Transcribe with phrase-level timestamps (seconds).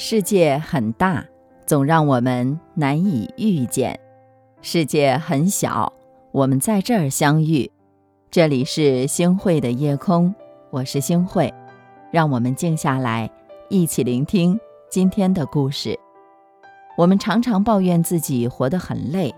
[0.00, 1.26] 世界很大，
[1.66, 3.92] 总让我们难以遇见；
[4.62, 5.92] 世界很小，
[6.30, 7.68] 我们在这儿相遇。
[8.30, 10.32] 这里是星汇的夜空，
[10.70, 11.52] 我是星汇，
[12.12, 13.28] 让我们静下来，
[13.68, 14.56] 一起聆听
[14.88, 15.98] 今天的故事。
[16.96, 19.34] 我们常常抱怨自己活得很累，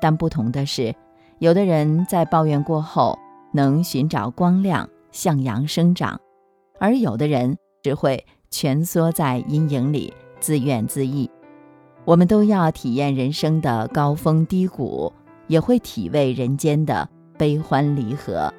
[0.00, 0.92] 但不同的是，
[1.38, 3.16] 有的人在抱怨过后
[3.52, 6.20] 能寻找光亮，向阳生长，
[6.80, 8.26] 而有的人只会。
[8.50, 11.30] 蜷缩在阴影里，自怨自艾。
[12.04, 15.12] 我们都要体验人生的高峰低谷，
[15.46, 18.52] 也会体味人间的悲欢离合。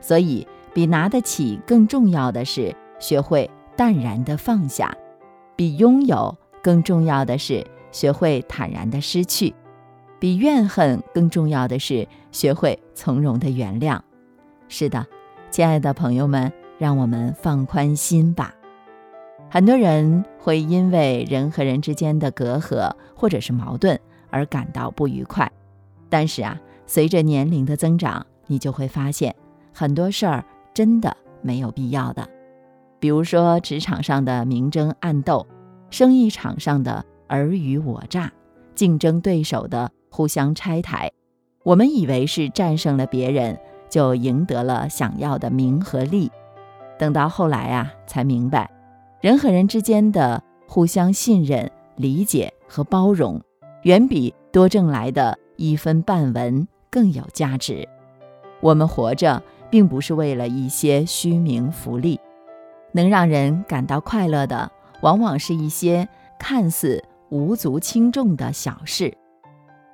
[0.00, 4.88] 所以，比拿得起更重要的是学会淡然的放下；
[5.56, 9.52] 比拥有更重要的是学会坦然的失去；
[10.18, 13.98] 比怨恨更重要的是学会从容的原谅。
[14.68, 15.04] 是的，
[15.50, 18.54] 亲爱的朋友们，让我们放宽心吧。
[19.54, 23.96] 很多人会因为人和人之间的隔阂或者是矛盾
[24.28, 25.48] 而感到不愉快，
[26.08, 29.32] 但是啊，随着年龄的增长，你就会发现
[29.72, 32.28] 很多事儿真的没有必要的。
[32.98, 35.46] 比如说职场上的明争暗斗，
[35.88, 38.32] 生意场上的尔虞我诈，
[38.74, 41.12] 竞争对手的互相拆台，
[41.62, 43.56] 我们以为是战胜了别人，
[43.88, 46.28] 就赢得了想要的名和利，
[46.98, 48.68] 等到后来啊，才明白。
[49.24, 53.40] 人和人之间的互相信任、理解和包容，
[53.84, 57.88] 远比多挣来的一分半文更有价值。
[58.60, 62.20] 我们活着，并不是为了一些虚名浮利，
[62.92, 66.06] 能让人感到快乐的，往往是一些
[66.38, 69.16] 看似无足轻重的小事，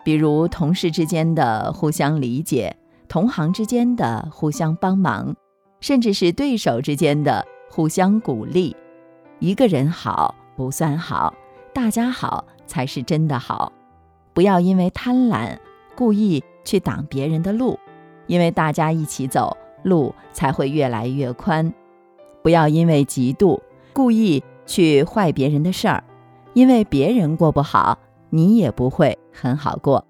[0.04, 5.36] 比如同事之间的互相理解，同行之间的互相帮忙，
[5.78, 8.74] 甚至是对手之间的互相鼓励。
[9.40, 11.32] 一个人好不算好，
[11.72, 13.72] 大家好才是真的好。
[14.34, 15.56] 不要因为贪婪
[15.96, 17.78] 故意去挡别人的路，
[18.26, 21.72] 因为大家一起走，路才会越来越宽。
[22.42, 23.58] 不要因为嫉妒
[23.94, 26.04] 故意去坏别人的事儿，
[26.52, 30.04] 因为别人过不好，你也不会很好过。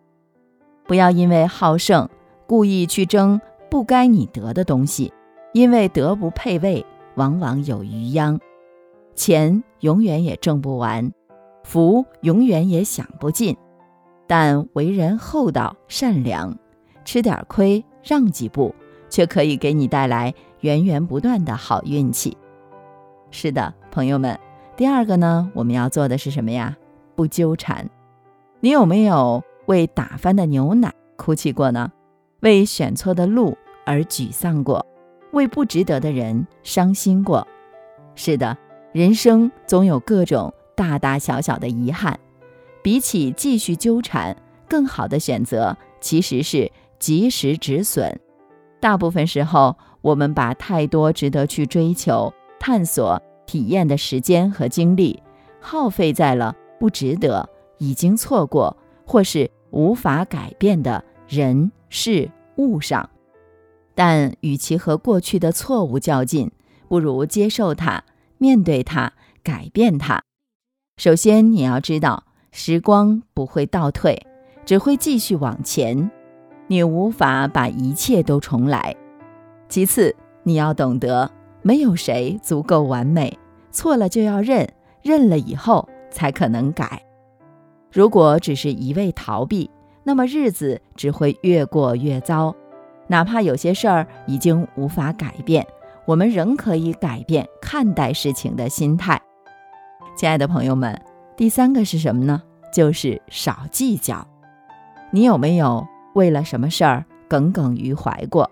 [0.89, 2.09] 不要因为好胜
[2.49, 5.13] 故意去争不该你得的东西，
[5.53, 8.41] 因为德不配位，往往有余殃。
[9.15, 11.13] 钱永远也挣不完，
[11.65, 13.57] 福永远也享不尽，
[14.27, 16.57] 但为人厚道善良，
[17.05, 18.75] 吃点亏让几步，
[19.09, 22.37] 却可以给你带来源源不断的好运气。
[23.31, 24.39] 是的，朋友们，
[24.77, 26.77] 第二个呢，我们要做的是什么呀？
[27.15, 27.89] 不纠缠。
[28.61, 31.93] 你有没有为打翻的牛奶哭泣过呢？
[32.41, 34.85] 为选错的路而沮丧过？
[35.33, 37.47] 为不值得的人伤心过？
[38.15, 38.57] 是的。
[38.93, 42.19] 人生总有各种大大小小的遗憾，
[42.83, 44.37] 比起继续纠缠，
[44.69, 48.19] 更好的选择其实是及时止损。
[48.81, 55.23] 大部分时候，我们把太多值得去追求、探索、体验的时间和精力，
[55.61, 57.49] 耗费在了不值得、
[57.79, 63.09] 已经错过或是无法改变的人事物上。
[63.95, 66.51] 但与其和过去的错误较劲，
[66.89, 68.03] 不如接受它。
[68.41, 69.13] 面对它，
[69.43, 70.23] 改变它。
[70.97, 74.27] 首先，你要知道，时光不会倒退，
[74.65, 76.11] 只会继续往前。
[76.67, 78.97] 你无法把一切都重来。
[79.69, 81.31] 其次，你要懂得，
[81.61, 83.39] 没有谁足够完美，
[83.71, 84.67] 错了就要认，
[85.03, 87.03] 认了以后才可能改。
[87.93, 89.71] 如果只是一味逃避，
[90.03, 92.57] 那么日子只会越过越糟。
[93.07, 95.67] 哪怕有些事儿已经无法改变。
[96.11, 99.23] 我们仍可以改变看待事情的心态，
[100.17, 101.01] 亲爱的朋友们，
[101.37, 102.43] 第三个是什么呢？
[102.75, 104.27] 就是少计较。
[105.13, 108.51] 你有没有为了什么事儿耿耿于怀过？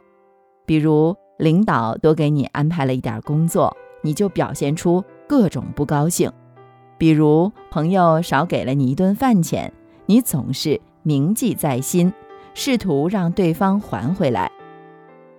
[0.67, 6.31] 比如领导多给你安排了一点工作，你就表现出各种不高兴；
[6.97, 9.73] 比如朋友少给了你一顿饭钱，
[10.07, 12.13] 你总是铭记在心，
[12.55, 14.47] 试图让对方还回来；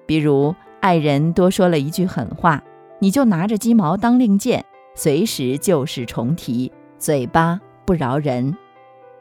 [0.05, 0.53] 比如。
[0.81, 2.63] 爱人多说了一句狠话，
[2.99, 4.65] 你就拿着鸡毛当令箭，
[4.95, 8.55] 随时旧事重提，嘴巴不饶人。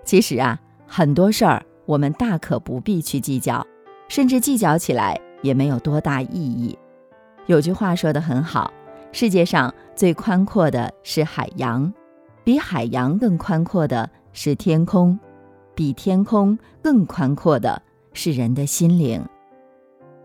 [0.05, 3.67] 其实啊，很多事儿我们大可不必去计较，
[4.09, 6.79] 甚至计较起来也没有多大意义。
[7.47, 8.73] 有句话说得很好：
[9.11, 11.93] 世界上最宽阔的是海洋，
[12.45, 15.19] 比海洋更宽阔的是天空，
[15.75, 17.83] 比天空更宽阔的
[18.13, 19.25] 是人的心灵。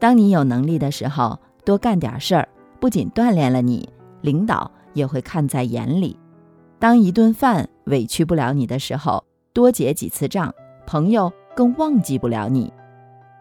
[0.04, 2.50] 当你有能力的时候，多干点事儿，
[2.82, 3.88] 不仅锻炼了你，
[4.20, 6.20] 领导也会看在眼里。
[6.78, 9.24] 当一顿饭委屈不了你的时候，
[9.54, 10.54] 多结几次账，
[10.86, 12.68] 朋友更忘记不了你；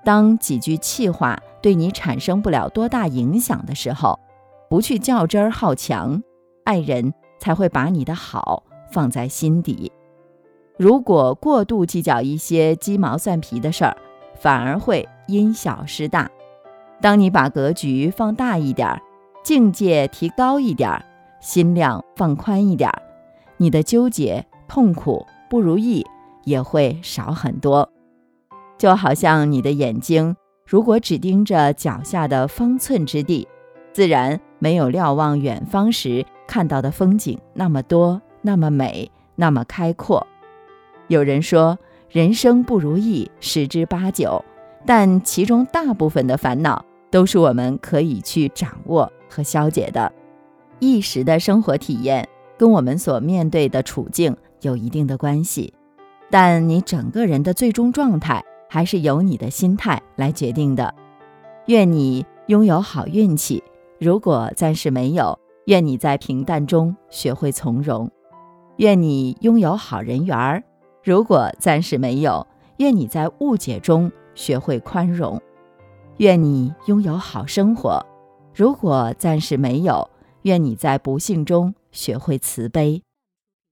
[0.04, 4.20] 当几句气话对你产生不了多大影响的时候，
[4.70, 6.22] 不去较真儿好强，
[6.62, 9.90] 爱人才会把你的好放在心底。
[10.78, 13.96] 如果过度计较一些鸡毛蒜皮的事儿，
[14.36, 16.30] 反而会因小失大。
[17.02, 19.02] 当你把格局放大一点儿，
[19.42, 21.04] 境界提高一点儿，
[21.40, 23.02] 心量放宽一点儿。
[23.56, 26.06] 你的纠结、痛苦、不如意
[26.44, 27.90] 也会少很多，
[28.78, 33.48] 就好像你的眼睛如果只盯着脚下的方寸之地，
[33.92, 40.24] 自然没有瞭望远方时看到的风景那么多、那么美、那么开阔。
[41.08, 41.76] 有人说，
[42.08, 44.44] 人生不如意十之八九，
[44.86, 50.12] 但其中大部分的烦恼都是我们可以去掌握和消解的，
[50.80, 52.28] 一时的生活体验。
[52.58, 55.74] 跟我们所面对的处境有一定的关系，
[56.30, 60.94] 但你整个人的最终状态还是由你的心态来决定的。
[61.66, 63.64] 愿你拥有好运气，
[63.98, 65.36] 如果暂时没有，
[65.66, 68.06] 愿你在平淡中学会从容；
[68.76, 70.62] 愿你拥有好人缘儿，
[71.02, 75.36] 如果暂时没有，愿你在误解中学会宽容；
[76.18, 78.04] 愿你拥有好生活，
[78.54, 80.08] 如果暂时没有，
[80.42, 81.74] 愿你在不幸中。
[81.92, 83.02] 学会慈悲，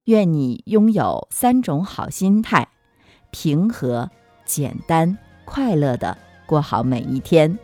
[0.05, 2.69] 愿你拥有三种好心态，
[3.31, 4.11] 平和、
[4.45, 5.17] 简单、
[5.47, 7.59] 快乐的过好每一天。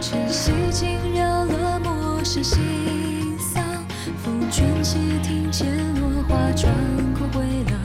[0.00, 3.64] 晨曦惊扰了陌上新桑
[4.22, 5.66] 风卷起庭前
[5.98, 6.70] 落花穿
[7.14, 7.80] 过回廊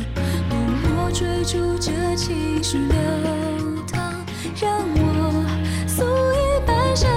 [0.50, 0.54] 浓
[0.84, 2.96] 我追逐着情绪流
[3.88, 4.26] 淌
[4.60, 5.46] 让我
[5.88, 6.04] 素
[6.34, 7.08] 衣白裳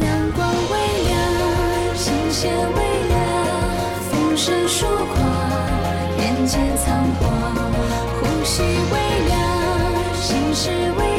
[0.00, 0.74] 阳光微
[1.06, 2.78] 凉琴弦微
[3.08, 3.14] 凉
[4.10, 5.16] 风声疏狂
[6.18, 7.22] 人间仓皇
[8.18, 9.32] 呼吸微凉
[10.14, 11.11] 心事微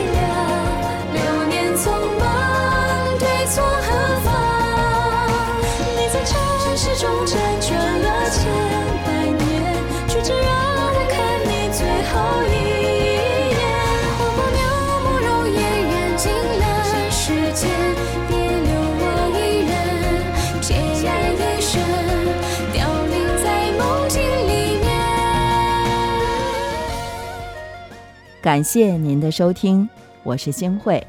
[28.41, 29.87] 感谢您的收听，
[30.21, 31.01] 我是星慧。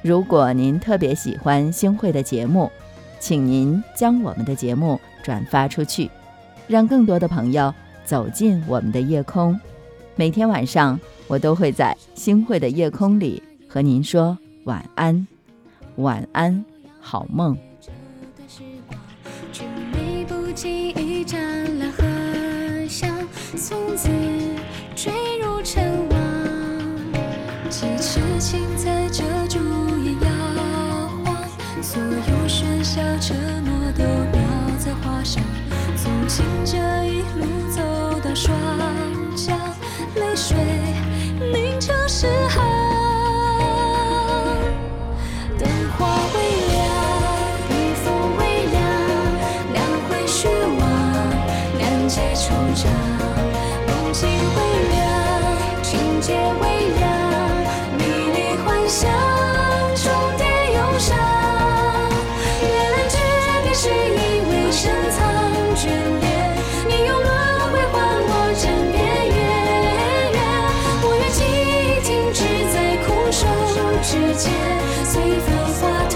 [0.00, 2.72] 如果您特别喜欢星慧的节目，
[3.18, 6.10] 请您将我们的节目转发出去，
[6.66, 7.72] 让更多的朋友
[8.06, 9.60] 走进我们的夜空。
[10.20, 15.26] 每天晚上，我都会在星慧的夜空里和您说晚安，
[15.96, 16.62] 晚安，
[17.00, 17.56] 好梦。
[23.56, 24.10] 从此
[24.94, 26.20] 坠入尘网
[27.70, 29.58] 几痴情在这朱
[30.04, 30.28] 颜摇
[31.24, 31.34] 晃，
[31.82, 33.34] 所有喧嚣承
[33.64, 34.38] 诺都描
[34.78, 35.42] 在画上。
[35.96, 37.80] 走进这一路，走
[38.22, 38.54] 到双
[56.20, 56.38] 皆微
[56.98, 57.10] 凉
[57.96, 59.10] 迷离幻象
[59.96, 61.16] 重叠忧伤
[62.60, 63.16] 原来诀
[63.62, 65.18] 别是因为深藏
[65.74, 65.86] 眷
[66.20, 66.22] 恋
[66.86, 67.26] 你用轮
[67.72, 68.62] 回换我枕
[68.92, 68.98] 边
[69.28, 69.40] 月
[70.36, 70.38] 圆
[71.02, 72.38] 我愿记忆停止
[72.70, 73.40] 在枯瘦
[74.02, 74.52] 之间
[75.06, 75.48] 随繁
[75.80, 76.14] 花褪